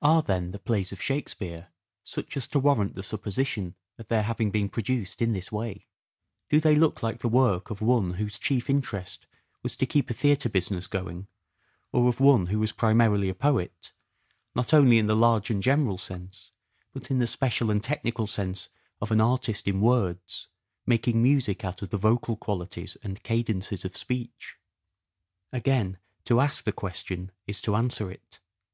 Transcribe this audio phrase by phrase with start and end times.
[0.00, 1.68] Are, then, the plays of Shakespeare
[2.02, 5.84] such as to warrant the supposition of their having been produced in this way?
[6.48, 9.26] Do they look like the work of one whose chief interest
[9.62, 11.28] was to keep a theatre business going,
[11.92, 13.92] or of one who was primarily a poet,
[14.54, 16.52] not only in the large and general sense,
[16.94, 18.70] but in the special and technical sense
[19.02, 20.48] of an artist in words,
[20.86, 24.56] making music out of the vocal qualities and cadences of speech?
[25.52, 28.40] Again, to ask the question is to answer it.